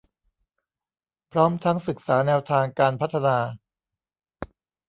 [1.31, 3.37] พร้อมทั้งศึกษาแนวทางการพัฒนา